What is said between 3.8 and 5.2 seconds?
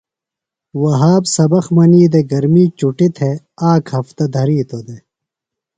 ہفتہ دھرِیتوۡ دےۡ۔